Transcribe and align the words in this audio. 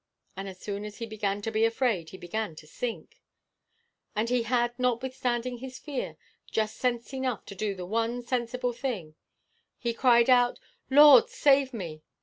And 0.35 0.49
as 0.49 0.59
soon 0.59 0.83
as 0.83 0.97
he 0.97 1.05
began 1.05 1.43
to 1.43 1.51
be 1.51 1.63
afraid 1.63 2.09
he 2.09 2.17
began 2.17 2.55
to 2.55 2.65
sink; 2.65 3.21
but 4.15 4.29
he 4.29 4.41
had, 4.41 4.73
notwithstanding 4.79 5.59
his 5.59 5.77
fear, 5.77 6.17
just 6.51 6.77
sense 6.77 7.13
enough 7.13 7.45
to 7.45 7.53
do 7.53 7.75
the 7.75 7.85
one 7.85 8.23
sensible 8.23 8.73
thing; 8.73 9.13
he 9.77 9.93
cried 9.93 10.27
out, 10.27 10.57
'Lord, 10.89 11.29
save 11.29 11.71
me. 11.71 12.01